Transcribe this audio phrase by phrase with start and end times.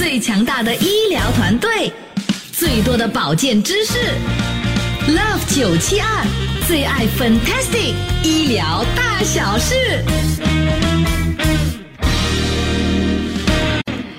[0.00, 1.92] 最强大的医疗团队，
[2.52, 3.98] 最多的保健知识
[5.06, 6.26] ，Love 九七二
[6.66, 7.92] 最爱 Fantastic
[8.24, 10.02] 医疗大小事。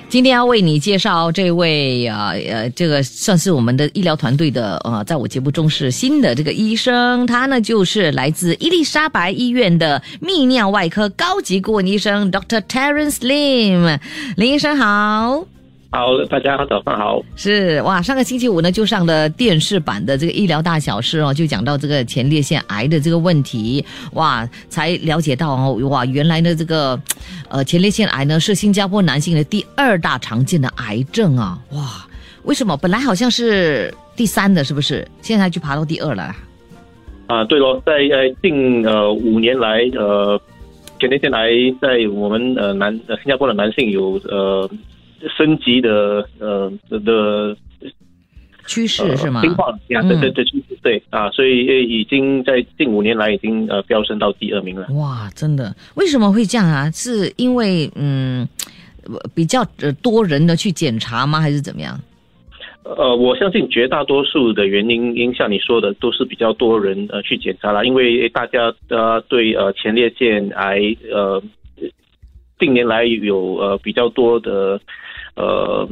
[0.08, 12.60] 今天要为你介绍这位呃呃，这个算是我们的医疗团队的呃，在我节目中是新的这个医生，他呢就是来自伊丽莎白医院的泌尿外科高级顾问医生 Dr.
[12.60, 13.98] Terence Lim，
[14.36, 15.44] 林医生好。
[15.94, 17.22] 好，大家早上好。
[17.36, 23.84] 是哇，上个星期五呢就上了电视版的这个医疗大小事哦，就讲到这个前列腺癌的这个问题，
[24.14, 26.98] 哇，才了解到哦，哇，原来呢这个，
[27.50, 32.06] 呃，前列腺癌呢是新加坡男性的第二大常见的癌症啊，哇，
[32.44, 32.74] 为什么？
[32.74, 35.06] 本来好像是第三的，是不是？
[35.20, 36.34] 现在就爬到第二了？
[37.26, 40.40] 啊，对喽，在呃近呃五年来，呃，
[40.98, 41.50] 前列腺癌
[41.82, 44.66] 在我们呃男呃新加坡的男性有呃。
[45.36, 47.56] 升级的呃的
[48.66, 49.40] 趋势是吗？
[49.40, 54.86] 情况呀，对对对趋势对啊，所以已经在近五年来已经呃飙升到第二名了。
[54.92, 55.74] 哇，真的？
[55.96, 56.88] 为什么会这样啊？
[56.92, 58.48] 是因为嗯
[59.34, 59.64] 比较
[60.00, 61.40] 多人的去检查吗？
[61.40, 61.98] 还是怎么样？
[62.84, 70.78] 呃，我相信绝大多数的原因，因像你说的，都是比较多人呃去检查了，因为大家呃对呃前列腺癌
[71.10, 71.42] 呃
[72.60, 74.80] 近年来有呃比较多的。
[75.34, 75.88] 呃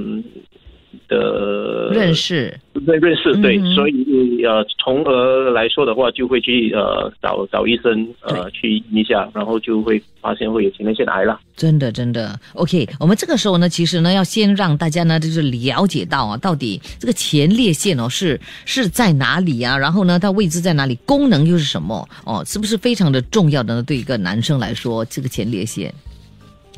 [1.09, 11.39] 的认识，对认识对，所以呃，从而来说的话，就会去呃找找医生呃去一下，然后就会发现会有前列腺癌了。
[11.57, 19.77] 真的真的，OK，我们这个时候呢，其实呢，要先让大家呢，就是了解到啊，到底这个前列腺哦是是在哪里啊？
[19.77, 20.95] 然后呢，它位置在哪里？
[21.05, 22.09] 功能又是什么？
[22.25, 23.83] 哦，是不是非常的重要的呢？
[23.83, 25.93] 对一个男生来说，这个前列腺。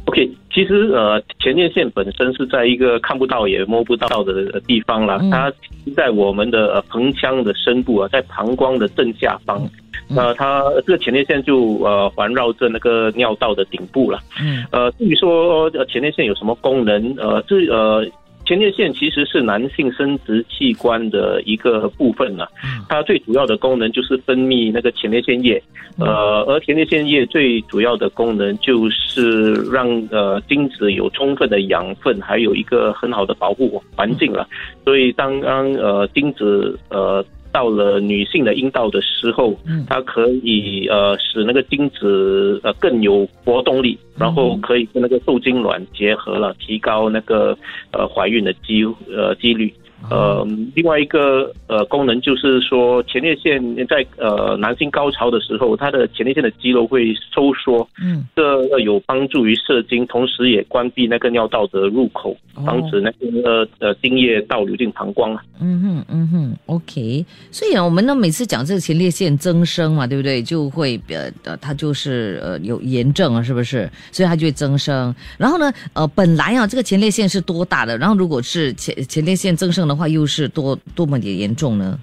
[0.06, 5.52] OK，其实呃，前列腺本身是在一个看不到也摸不到的地方了，它
[5.96, 9.66] 在我们的盆腔的深部啊，在膀胱的正下方，
[10.08, 14.20] 那它这个前列腺就呃环绕着那个尿道的顶部了。
[14.40, 18.06] 嗯，呃，至于说前列腺有什么功能，呃，这呃。
[18.44, 22.46] 前列腺其实是男性生殖器官的一个部分呢，
[22.88, 25.62] 它最主要的功能就是分泌那个前列腺液，
[25.98, 34.48] 呃，而前列腺液最主要的功能就是让呃精子有充分的养分，还有一个很好的保护环境了。
[34.84, 37.24] 所以当当呃精子呃。
[37.52, 47.56] 到了女性的阴道的时候，它可以呃使那个精子呃更有活动力，然后可以跟那个受精卵结合了，提高那个
[47.92, 49.72] 呃怀孕的机呃几率。
[50.10, 62.36] 呃，另外一个呃功能就是说，前列腺在呃男性高潮的时候，它的前列腺的肌肉会收缩，嗯，这有帮助于射精，同时也关闭那个尿道的入口，
[62.66, 65.42] 防止那个呃精液倒流进膀胱啊。
[65.60, 67.24] 嗯哼，嗯哼，OK。
[67.52, 70.42] 所以啊，我们呢每次讲这个前列腺增生嘛，对不对？
[70.42, 73.88] 就会呃呃，它就是呃有炎症啊，是不是？
[74.10, 75.14] 所以它就会增生。
[75.38, 77.96] 然后呢，呃，本来啊这个前列腺是多大的？
[77.96, 79.91] 然后如果是前前列腺增生的。
[79.92, 81.98] 的话又是多多么的严重呢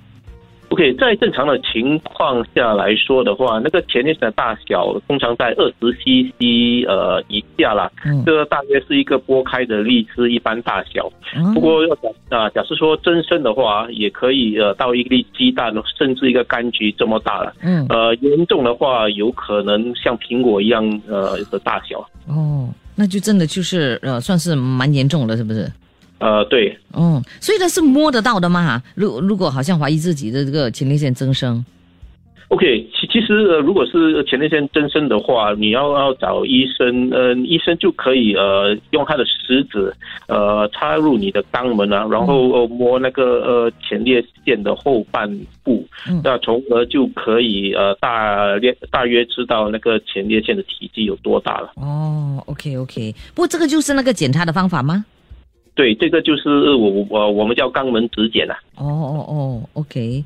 [0.70, 7.92] ？OK，在正常的情况下来说的话，那个前列腺的大小通常在二十 CC 呃以下啦，
[8.24, 11.12] 这个大约是一个剥开的荔枝一般大小。
[11.56, 17.52] 不过要假啊，假设说增生的话，也可以呃到一粒鸡蛋甚至一个柑橘这么大了。
[17.64, 22.08] 嗯，呃，严重的话有可能像苹果一样呃的大小。
[22.28, 25.68] 哦，那就真的就是呃算是蛮严重的，是不是？
[26.20, 28.82] 呃，对，嗯，所以它是摸得到的嘛？
[28.96, 31.64] 如如果好像怀疑自己的这个前列腺增生
[32.50, 39.94] ，OK，其其实呃，如果是前列腺增生的话，你要要找医生，嗯，医生就可以呃用他的食指
[40.28, 45.30] 呃插入你的肛门啊，然后摸那个呃前列腺的后半
[45.64, 45.88] 部，
[46.24, 51.72] 那从而就可以呃大略大约知道那个前列腺的体积有多大了。
[51.76, 55.06] 哦，OK OK，不过这个就是那个检查的方法吗？
[55.80, 58.60] 对，这个就是我我我们叫肛门指检啊。
[58.76, 60.22] 哦哦哦，OK，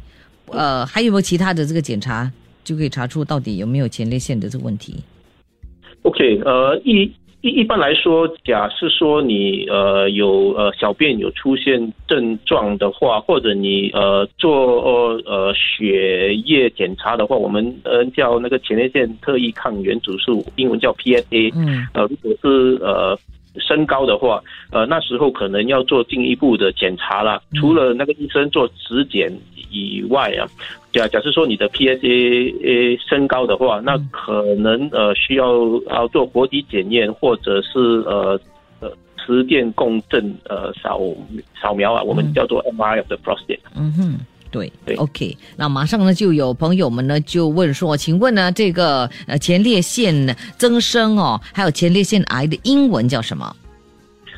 [0.47, 2.31] 呃，还有没有其他的这个检查
[2.63, 4.95] 就可以查出到底有没有前列腺的这个问题
[6.01, 7.03] ？OK，呃，一
[7.41, 14.81] 一一般来说，假设说你呃有呃小便有出现症状的话，或者你呃做
[15.27, 21.53] 呃血液检查的话，我们呃叫那个前列腺特异抗原指数，英文叫 PSA。
[21.55, 21.87] 嗯。
[21.93, 23.15] 呃，如果是呃。
[23.59, 24.41] 升高的话，
[24.71, 27.41] 呃，那时候可能要做进一步的检查了。
[27.55, 29.31] 除了那个医生做指检
[29.69, 30.47] 以外啊，
[30.91, 35.47] 假假设说你的 PSA 升高的话，那可能呃需要
[35.89, 38.39] 要做活体检验，或者是呃
[38.79, 40.99] 呃磁电共振呃扫
[41.61, 43.59] 扫描啊，我们叫做 MRI of the prostate。
[43.75, 44.19] 嗯哼，
[44.53, 45.35] 对对，OK。
[45.57, 50.13] 那马上呢，就有朋友们呢就问说，请问呢，这个呃前列腺
[50.57, 53.55] 增生哦，还有前列腺癌的英文叫什么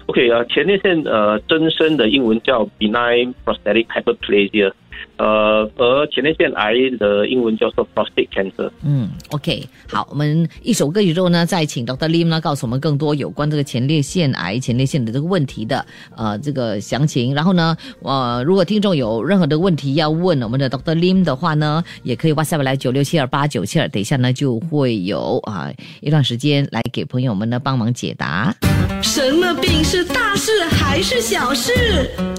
[0.06, 4.72] ？OK 啊、前列腺呃增生的英文叫 benign prostatic hyperplasia，
[5.18, 8.70] 呃，而前列腺癌的英文叫做 prostate cancer。
[8.84, 12.10] 嗯，OK，好，我们一首歌曲之后呢，再请 Dr.
[12.10, 15.86] Lim 呢告诉我们更多有关这个前列腺癌、前列腺的这个问题的
[16.16, 17.34] 呃这个详情。
[17.34, 20.96] 然后呢，呃，如果听众有任何的问题要问我们的 Dr.
[20.96, 25.72] Lim 的话呢，也可以 WhatsApp 来九六七二八九七二，等一下呢就会有啊、
[26.02, 28.54] 一段时间来给朋友们呢帮忙解答。
[29.02, 31.72] 什么病是大事还是小事？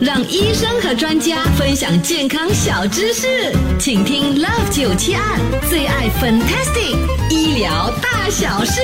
[0.01, 5.23] 让医生和专家分享健康小知识，请听 Love 九七二
[5.71, 6.97] 最爱 Fantastic
[7.31, 8.81] 医疗大小事。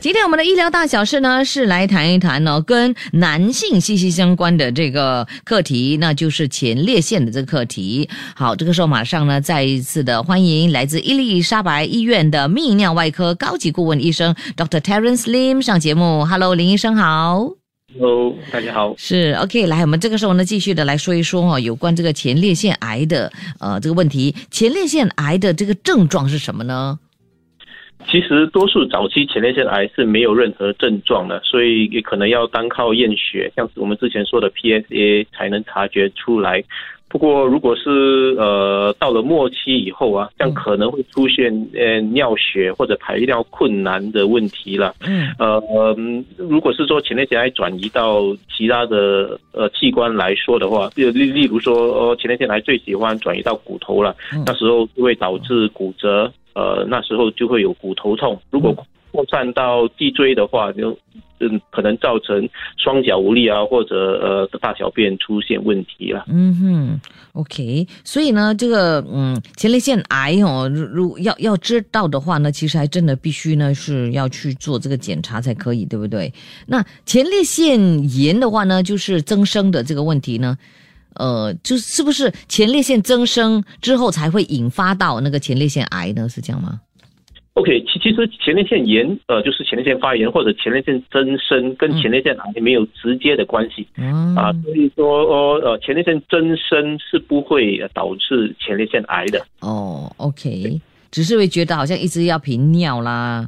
[0.00, 8.08] 今天我们的医疗大小事呢，是来谈一谈呢、跟男性息息相关的这个课题，那就是前列腺的这个课题。
[8.34, 14.80] 好，这个时候马上呢，再一次的欢迎来自伊丽莎白医院的泌尿外科高级顾问医生 Dr.
[14.80, 16.24] Terence Lim 上节目。
[16.24, 17.61] Hello，林医生好。
[17.94, 18.94] Hello，大家好。
[18.96, 23.30] 是 OK，来，我们这个时候呢，继续的来说一说哦，有关这个前列腺癌的
[23.60, 24.34] 呃这个问题。
[24.50, 26.98] 前列腺癌的这个症状是什么呢？
[28.08, 36.64] 其实多数早期前列腺癌是没有任何症状的，所以也可能要单靠验血，像是我们之前说的 PSA 才能察觉出来。
[37.12, 44.94] 不过，如果是呃到了末期以后啊，这样可能会出现呃尿血或者排尿困难的问题了。
[45.06, 45.62] 嗯呃，
[45.98, 58.40] 嗯如果是说前列腺癌转移到其他的呃器官来说的话，例例例如说，呃，前列腺癌最喜欢转移到骨头了，嗯那时候就会导致骨折，呃，那时候就会有骨头痛。
[58.50, 58.74] 如果
[59.12, 60.96] 扩散到脊椎的话，就
[61.42, 66.24] 嗯可能造成双脚无力啊，或者呃大小便出现问题了。
[66.28, 67.00] 嗯哼
[67.32, 76.32] ，OK，所以呢，这个嗯，前列腺癌哦，如如要要知道的话呢，其实还真的必须呢是要去做这个检查才可以，对不对？
[76.66, 77.78] 那前列腺
[78.16, 80.56] 炎的话呢，就是增生的这个问题呢，
[81.14, 86.28] 呃，就是不是前列腺增生之后才会引发到那个前列腺癌呢？
[86.28, 86.80] 是这样吗？
[87.54, 93.86] OK，其其实前列腺炎呃就是前列腺发炎或者前列腺增生跟前列腺癌没有直接的关系。
[93.98, 99.44] 嗯啊，所以说哦，呃，前列腺增生是不会呃导致前列腺癌的。
[99.60, 103.46] 哦，OK，只是会觉得好像一直要频尿啦，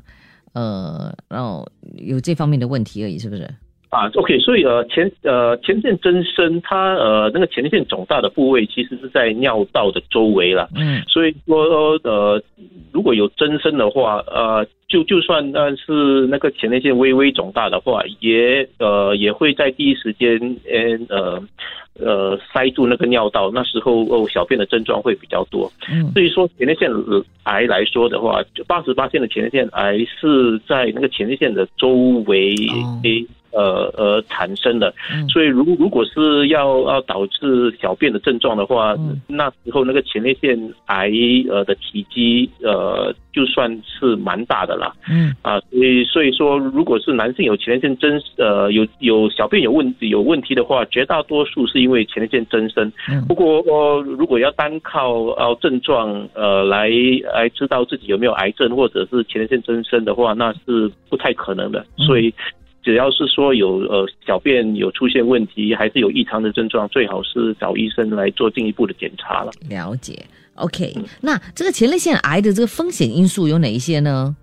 [0.53, 1.67] 呃，然后
[1.97, 3.49] 有这方面的问题而已，是不是？
[3.95, 10.69] 啊，OK，所以呃前呃前列腺增生，它呃那个前列腺肿大的部位其实是在尿道的周围了。
[10.77, 12.43] 嗯所以说呃
[12.93, 20.39] 如果有增生的话，呃就就算呃是那个前列腺微微肿大的话，也呃也会在第一时间
[21.09, 21.41] 呃
[22.01, 25.71] 呃塞住那个尿道，那时候哦小便的症状会比较多。
[25.89, 26.91] 嗯至于说前列腺
[27.45, 31.95] 癌来说的话，就八十八线的前列腺癌是在那个前列腺的周
[32.27, 35.29] 围哦诶、呃而产生的，嗯。
[35.29, 39.21] 所以如如果是要要导致小便的症状的话，嗯。
[39.27, 41.11] 那时候那个前列腺癌
[41.49, 44.93] 呃的体积呃就算是蛮大的啦。
[45.09, 45.35] 嗯。
[45.43, 52.91] 啊，所以所以说如果是男性有前列腺增呃有有小便有问有问题的话，绝大多数是因为前列腺增生。
[53.09, 53.25] 嗯。
[53.27, 56.91] 不过呃，如果要单靠呃症状呃来
[57.33, 61.85] 来知道自己有没有癌症或者是前列腺增生的话，那是不太可能的。
[61.99, 62.07] 嗯。
[62.07, 62.33] 所以
[62.85, 69.51] 只要是说有呃小便有出现问题，还是有异常的症状，最好是找医生来做进一步的检查了。
[69.69, 70.23] 了解
[70.57, 70.95] ，OK。
[71.23, 74.37] 那这个前列腺癌的这个风险因素有哪一些呢？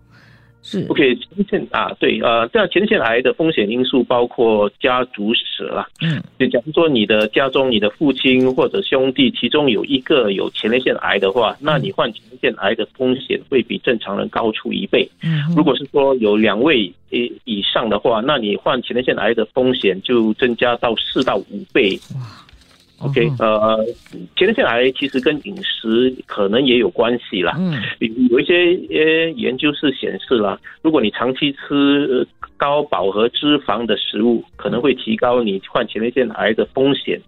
[0.63, 15.10] 是 OK，前列腺啊，对，呃，这样前列腺癌的风险因素包括家族史啦，嗯就假如说你的家中你的父亲或者兄弟其中有一个有前列腺癌的话，那你患前列腺癌的风险会比正常人高出一倍。
[15.24, 22.00] 嗯如果是说有两位以以上的话，那你患前列腺癌的风险就增加到四到五倍。
[23.03, 23.86] OK，哦呃，
[24.36, 27.55] 前列腺癌其实跟饮食可能也有关系啦。
[27.60, 28.53] 嗯有有一些
[28.89, 32.25] 呃研究是显示啦，如果你长期吃呃
[32.58, 37.20] 高饱和脂肪的食物，可能会提高你患前列腺癌的风险。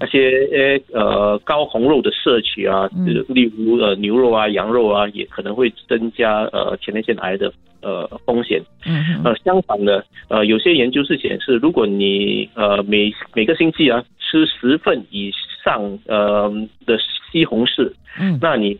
[0.00, 2.88] 那些呃呃高红肉的摄取啊，
[3.28, 8.62] 例如呃牛肉啊、羊肉啊，也可能会增加呃前列腺癌的呃风险。
[8.86, 15.30] 嗯呃，相反的，呃，有些研究是显示，如果你呃每每个星期啊吃十份以
[15.64, 16.52] 上呃
[16.86, 16.98] 的
[17.30, 18.78] 西红柿，嗯，那你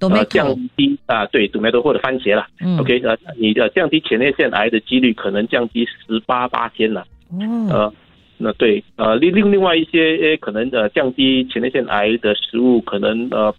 [0.00, 2.46] Tomato 降低啊，对，tomato 或者番茄啦。
[2.60, 7.06] 嗯 OK，呃，你的降低前列腺癌的几率可能降低十八八千了。
[7.30, 7.92] 哦，呃，
[8.36, 13.54] 那对，呃，另另另外一些呃可能呃降低前列腺癌的食物，可能呃。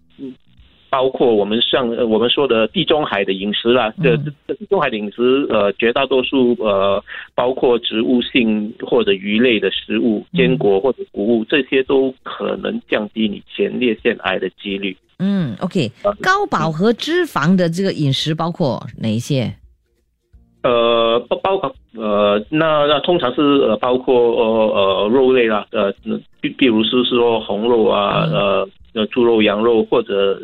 [0.86, 14.96] 嗯包括我们上呃我们说的地中海的饮食啦，这这这地中海的饮食，呃，绝大多数呃，包括植物性或者鱼类的食物、坚果或者谷物，这些都可能降低你前列腺癌的几率。
[15.20, 19.54] 嗯，OK，高饱和脂肪的这个饮食包括哪一些？
[20.66, 25.94] 呃，包包括呃，那那通常是呃，包括呃呃肉类啦，呃，
[26.42, 30.40] 比比如是说红肉啊，呃呃猪肉、羊肉，或者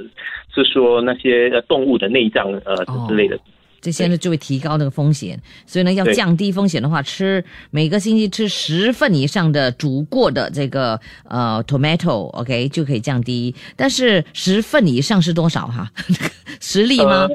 [0.54, 3.40] 是说那些呃动物的内脏呃哦之类的。
[3.82, 13.56] 这些呢就会提高那个风险，所以呢要降低风险的话，吃每个星期吃十份以上的煮过的这个呃 tomato，OK、就可以降低。
[13.76, 15.90] 但是十份以上是多少哈？
[16.62, 17.28] 十粒吗？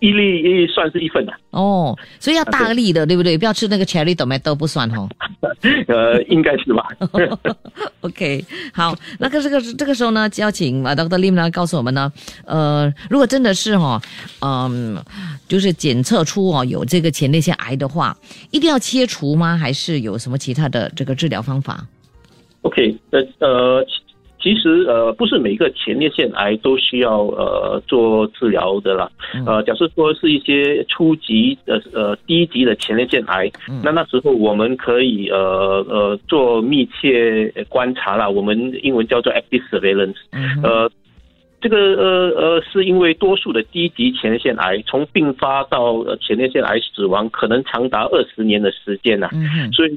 [0.00, 3.36] 一粒一粒算是一份的，哦，所以要大粒的，对不对？
[3.36, 5.08] 不要吃那个 cherry tomato 不算哦。
[5.88, 6.86] 呃，应该是吧？
[8.02, 11.18] OK，好，那个这个这个时候呢，就要请啊 Dr.
[11.18, 12.12] Lim 呢告诉我们呢，
[12.44, 14.00] 呃，如果真的是哈、
[14.40, 14.96] 嗯、
[15.48, 18.16] 就是检测出哦有这个前列腺癌的话，
[18.52, 19.56] 一定要切除吗？
[19.56, 21.84] 还是有什么其他的这个治疗方法
[22.62, 23.84] ？OK，呃呃，
[24.40, 29.08] 其其实呃，不是每个前列腺癌都需要呃做治疗的啦。
[29.46, 33.50] 呃，假设说是一些初级的呃低级的前列腺癌，
[33.84, 40.16] 那那时候我们可以呃呃做密切观察啦，我们英文叫做 active surveillance。
[40.32, 40.90] 嗯呃，
[41.60, 49.94] 这个呃呃，是因为多数的低级前列腺癌从并发到呃前列腺癌死亡，可能长达二十年的时间呐、嗯，所以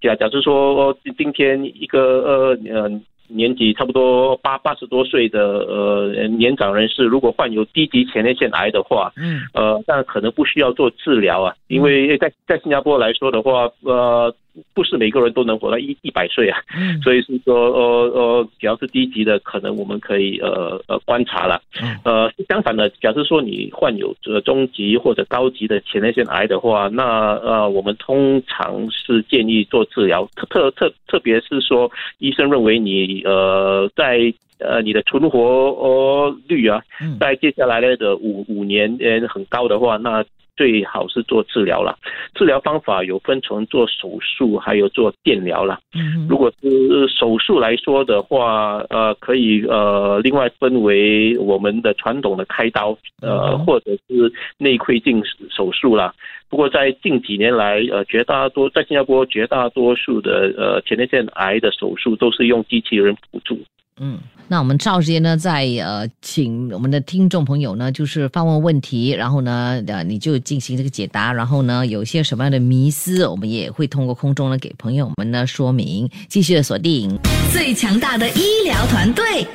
[0.00, 9.42] 假假设说哦今天一个呃呃年纪差不多八八十多岁的呃年长人士，如果患有低级前列腺癌的话，嗯。
[9.54, 14.34] 呃，但可能不需要做治疗啊，因为在在新加坡来说的话，呃，
[14.74, 17.00] 不是每个人都能活到一一百岁啊，嗯。
[17.02, 21.60] 所以是说呃呃，只要是低级的，可能我们可以呃呃观察了。
[21.82, 21.96] 嗯。
[22.04, 37.18] 呃，相反的，假设说你患有这个中级或者高级的前列腺癌的话，那呃，我们通常是建议做治疗，特特特特别是说医生认为你呃在呃你的存活呃率啊，嗯。
[37.18, 40.24] 在接下来的五五年呃很高的话，那
[40.56, 41.96] 最好是做治疗了。
[42.34, 45.78] 治疗方法有分成做手术，还有做电疗了。
[45.94, 56.12] 嗯如果是手术来说的话，呃，可以呃另外分为我们的传统的开刀，呃，嗯或者是内窥镜手术啦。
[56.48, 63.58] 不过在近几年来，呃，绝大多在新加坡绝大多数的呃前列腺癌的手术都是用机器人辅助。
[63.98, 76.06] 嗯，那我们赵时间呢，在呃，请我们的听众朋友呢，就是发问问题，然后呢，呃，你就进行这个解答，然后呢，有一些什么样的迷思，我们也会通过空中呢给朋友们呢说明。
[76.28, 77.18] 继续的锁定
[77.50, 79.46] 最强大的医疗团队，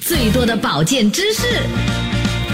[0.00, 1.42] 最多的保健知识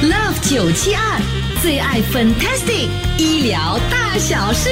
[0.01, 1.21] ，Love 九七二
[1.61, 2.89] 最爱 Fantastic
[3.19, 4.71] 医疗大小事。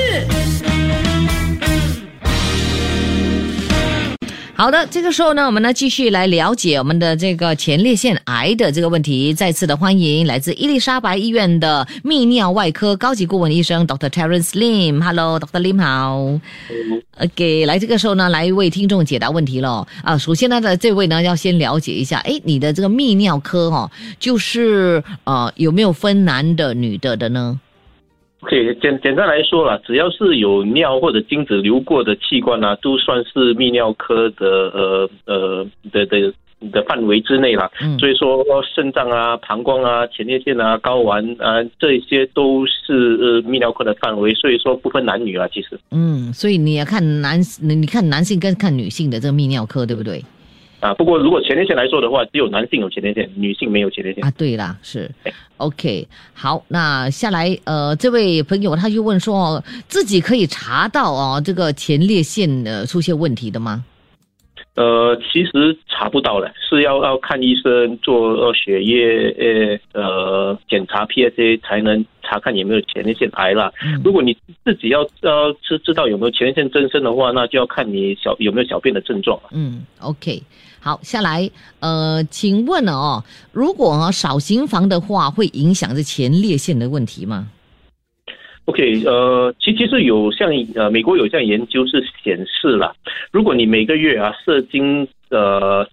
[4.56, 9.34] 好的，这个时候呢，我们呢继续来了解我们的这个前列腺癌的这个问题。
[9.34, 14.08] 再次的欢迎来自伊丽莎白医院的泌尿外科高级顾问医生 Dr.
[14.08, 15.02] Terence Lim。
[15.02, 15.60] Hello，Dr.
[15.60, 16.40] Lim 好。
[17.18, 20.16] OK，来这个时候呢，来为听众解答问题了啊。
[20.16, 27.58] 首先呢，的这位呢要先了解一下，哎，你的这个泌尿科哦，就是呃有没有分男的、女的的呢？
[28.44, 36.30] OK，简简单来说啦，只要是有尿或者精子流过的器官啊，都算是泌尿科的呃呃的的
[36.70, 37.70] 的范围之内啦。
[37.80, 50.22] 嗯所以说肾脏啊、膀胱啊、前列腺啊、睾丸啊，这些都是呃泌尿科的范围，所以说不分男女啊，其实嗯，所以你要看男，你看男性跟看女性的这个泌尿科，对不对？
[50.84, 54.22] 啊，不过如果前列腺来说的话，只有男性有前列腺，女性没有前列腺。
[54.22, 55.10] 啊，对啦，是
[55.56, 63.82] ，OK，好，那下来，呃，这位朋友他就问说，哦自己可以查到哦，这个前列腺呃出现问题的吗？
[64.74, 73.72] 呃，其实查不到了，是要要看医生做呃血液呃呃检查 PSA 才能查看有没有前列腺癌啦。
[73.84, 79.50] 嗯如果你自己要要知知道有没有前列腺增生的话，那就要看你小有没有小便的症状了。
[79.52, 80.42] 嗯，OK，
[80.84, 81.50] 好，下来，
[81.80, 87.48] 呃，请问哦，如果少行房的话，会影响这前列腺的问题吗
[88.66, 92.94] ？OK，呃，其其实有像呃美国有项研究是显示了，
[93.32, 95.88] 如果你每个月啊射精呃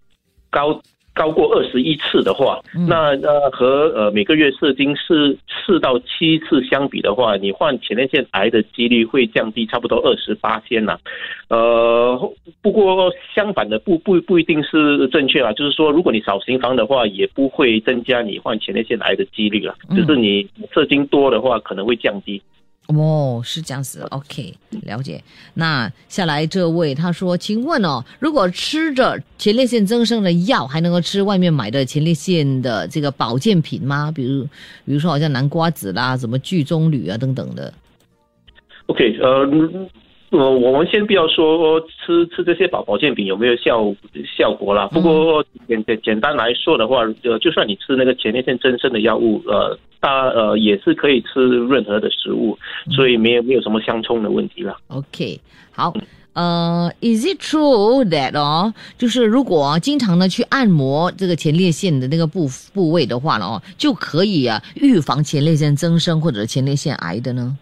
[0.50, 0.82] 高
[1.14, 10.98] 高过二十一次的话，那呃和呃每个月射精是四到七次相比的话，你患前列腺癌的几率会降低差不多二十八天呐。
[11.50, 12.18] 呃，
[12.62, 22.42] 不过相反的不不不一定是正确啊，就是说如果你少行房的话，也不会增加你患前列腺癌的几率啊，就是你射精多的话可能会降低。
[22.88, 25.24] 哦，是这样子，OK，了解。
[25.54, 34.12] 那下来这位他说，请问哦，如果吃着前列腺增生的药，还能够吃外面买的前列腺的这个保健品吗？
[34.14, 34.44] 比如，
[34.86, 37.74] 比如说好像南瓜子啦，什么聚棕榈啊等等的。
[38.88, 39.48] OK，呃。
[40.32, 43.94] 呃，我们先不要说吃吃这些保保健品有没有效
[44.26, 44.88] 效果啦。
[44.88, 52.58] 不过简简简单来说的话，呃，就算你吃那个前列腺增生的药物，呃，大呃也是可以吃任何的食物，
[52.96, 54.78] 所以没有没有什么相冲的问题了。
[54.88, 55.38] OK，
[55.74, 55.94] 好，
[56.32, 67.58] 呃，Is it true that 哦，就是如果经常的去按摩这个前列腺的那个部部位的话呢，哦，就可以啊预防前列腺增生或者前列腺癌的呢？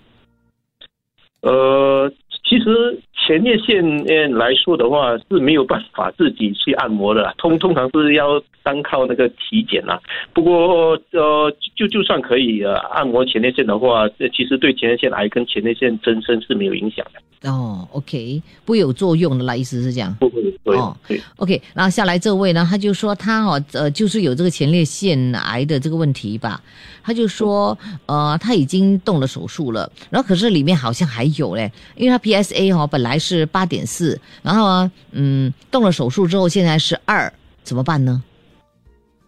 [1.42, 2.12] 呃。
[2.50, 10.02] 其实前列腺来说的话是没有办法自己去按摩的， 通通常是要单靠那个体检啦。
[10.34, 17.22] 不过呃，就就算可以呃按摩前列腺的话，这其实对前列腺癌跟前列腺增生是没有影响的。
[17.50, 20.14] 哦，OK，不有作用的啦，意思是这样。
[20.20, 21.62] 不会，哦，对，OK。
[21.74, 26.60] 然后下来这位呢，他就说他哦，呃，就是有这个前列腺癌的这个问题吧。
[27.02, 27.76] 他就说，
[28.08, 37.32] 呃，他已经动了手术了，然后可是里面好像还有嘞，因为他 PSA 哈本来是八点四，然后，嗯，动了手术之后现在是二，
[37.64, 38.24] 怎么办呢？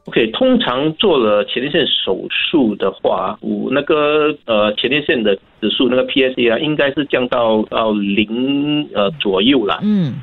[0.05, 9.79] ？OK，通常做了前列腺手术的话，我那个呃前列腺的指数那个 PSA 啊，应该是降到到零呃左右啦。
[9.84, 10.15] 嗯，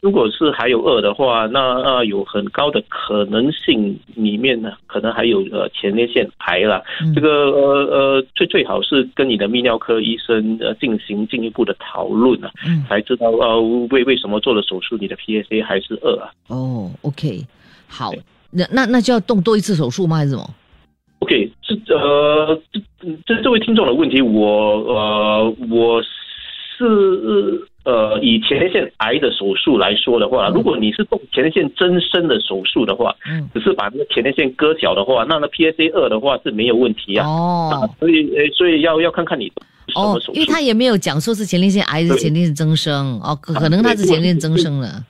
[0.00, 6.82] 如果是还有二的话，那呃有很高的可能性里面呢，可能还有呃前列腺癌了。
[7.14, 12.50] 这个呃呃最最好是跟你的泌尿科医生呃进行进一步的讨论啊，
[12.88, 16.30] 才知道呃为为什么做了手术你的 PSA 还是二啊？
[16.48, 17.40] 哦，OK，
[17.86, 18.10] 好。
[18.56, 20.16] 那那那就要动多一次手术吗？
[20.16, 20.50] 还是什么
[21.20, 22.80] ？OK，这呃，这
[23.26, 24.44] 这这位听众的问题，我
[24.84, 37.26] 呃我是呃以前列腺癌的手术来说的话，如果你是动前列腺增生的手术的话，嗯，只是把那个前列腺割小的话，那那 PSA 二的话是没有问题啊。
[37.26, 39.52] 哦，所以呃所以要要看看你什
[39.94, 45.02] 么手术，因为他也没有讲说是前列腺癌还是前列腺增生哦，可能他是前列腺增生了。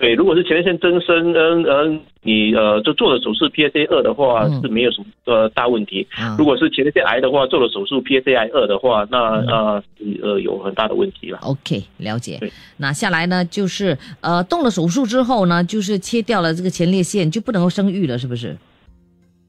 [0.00, 6.06] 对，如果是前列腺增生，嗯嗯，你呃就做了手术 PSA 二的话是没有什么呃大问题。
[6.38, 9.84] 如果是前列腺癌的话，做了手术 P S A I 二的话，那呃
[10.22, 11.38] 呃有很大的问题了。
[11.42, 12.40] OK，了解。
[12.78, 18.56] 那下来呢，就是呃动了手术之后呢，就是切掉了这个前列腺，就不能够生育了，是不是？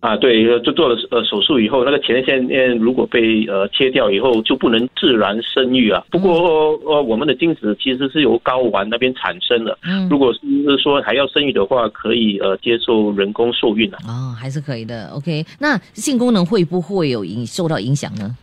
[0.02, 6.04] 啊，对，就做了呃手术以后，那个前列腺如果被呃切掉以后，就不能自然生育啊。
[6.10, 9.78] 不过呃，我们的精子其实是由睾丸那边产生的。
[9.84, 10.40] 嗯，如果是
[10.82, 14.00] 说还要生育的话，可以呃接受人工受孕啊。
[14.08, 15.08] 哦，还是可以的。
[15.10, 18.36] OK，那性功能会不会有影受到影响呢？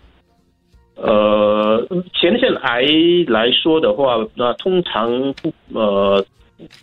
[0.94, 2.84] 呃，前列腺癌
[3.26, 5.10] 来说的话，那通常
[5.42, 6.24] 不呃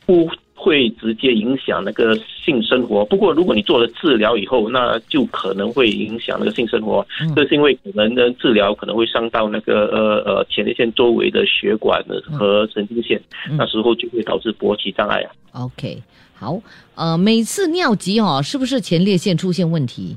[0.06, 0.30] 不。
[0.56, 3.04] 会直接影响那个性生活。
[3.06, 7.06] 不过，如果你做了治疗以后，那就可能会影响那个性生活。
[7.36, 13.22] 这是因为可能呢，治疗可能会伤到那个呃呃前列腺周围的血管和神经线，
[13.58, 15.32] 那时候就会导致勃起障碍啊。
[15.52, 16.02] OK，
[16.34, 16.60] 好，
[16.96, 20.16] 呃，每次尿急哦，是不是前列腺出现问题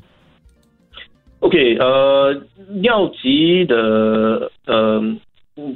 [1.41, 2.41] ？OK，呃，
[2.81, 5.03] 尿急的呃。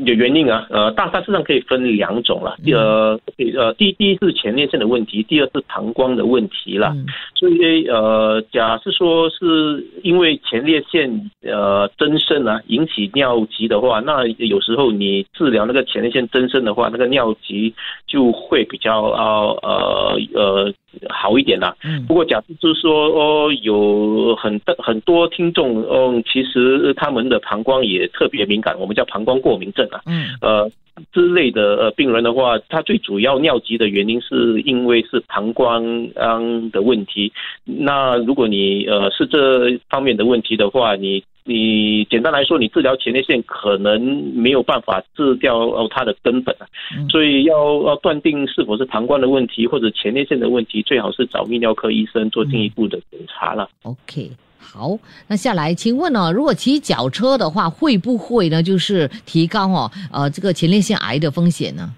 [0.05, 2.57] 有原因啊，呃，大大致上可以分两种了。
[2.72, 3.18] 呃，
[3.57, 6.94] 呃，第第一是前列腺的问题，第二是膀胱的问题了。
[7.35, 17.74] 所以呃，假设说是因为前列腺呃增生啊引起尿急的话，那有时候你治疗那个前列腺增生的话，那个尿急
[18.12, 20.75] 就会比较呃呃呃。
[21.09, 21.75] 好一点啦。
[21.83, 22.05] 嗯。
[22.07, 30.03] 不过，假设就是说，哦，有很多很多听众，嗯，其实他们的膀胱也特别敏感，我们叫膀胱过敏症啊。
[30.05, 30.27] 嗯。
[30.42, 30.70] 呃，
[31.11, 35.83] 之类的呃病人的话，他最主要尿急的原因是因为是膀胱
[36.14, 37.33] 嗯的问题。
[37.64, 41.25] 那如果你呃是这方面的问题的话，你。
[41.44, 44.00] 你简单来说，你治疗前列腺可能
[44.35, 46.66] 没有办法治掉哦它的根本啊，
[47.11, 53.68] 所以要要断定是否是膀胱的问题或者前列腺的问题，最好是找泌尿科医生做进一步的检查了。
[53.83, 61.92] OK，好，那下来，请问呢，如果骑脚车的话，会不会呢，就是提高哦，呃，这个前列腺癌的风险呢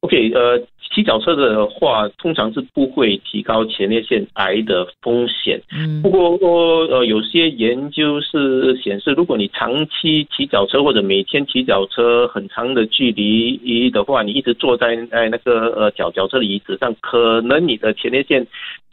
[0.00, 0.60] ？OK，呃，
[0.94, 5.60] 骑脚车的话，通常是不会提高前列腺癌的风险。
[5.72, 18.46] 嗯不过，呃，有些研究是显示，如果你长期骑脚车或者每天骑脚车很长的距离的话，你一直坐在在那个呃脚脚车的椅子上，可能你的前列腺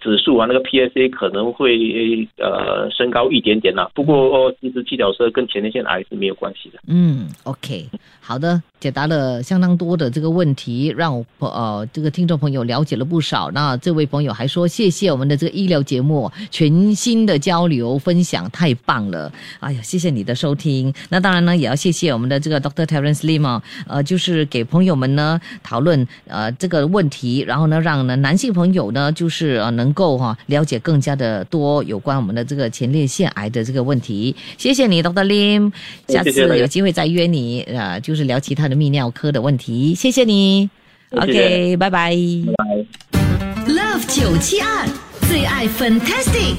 [0.05, 3.89] 指数啊，那个 PSA 可能会呃升高一点点啦。
[3.95, 6.77] 不过，其实骑脚车跟前列腺癌是没有关系的。
[6.85, 7.87] 嗯，OK，
[8.21, 13.49] 好的，解答了相当多的这个问题，让我呃这个听众朋友了解了不少。
[13.49, 19.31] 那这位朋友还说，谢谢我们的这个医疗节目全新的交流分享，太棒了！
[19.59, 20.93] 哎呀，谢谢你的收听。
[21.09, 34.35] 那当然呢，也要谢谢我们的这个 Doctor Terence Lim 哦，呃，就是给朋友们呢讨论呃这个问题，然后呢让呢男性朋友呢就是呃能够哈、了解更加的多有关我们的这个前列腺癌的这个问题。
[34.59, 35.25] 谢谢你，Dr.
[35.25, 35.71] Lim，
[36.07, 39.95] 下次有机会再约你，呃，就是聊其他的泌尿科的问题。
[39.95, 40.69] 谢谢你
[41.09, 42.11] 谢谢，OK，拜拜。
[42.57, 43.21] 拜。
[43.67, 44.85] Love 九七二
[45.27, 46.57] 最爱 Fantastic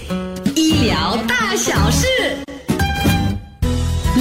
[0.57, 2.09] 医疗大小事。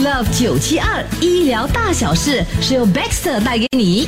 [0.03, 4.07] Love 九七二医疗大小事是由 Baxter 带给你。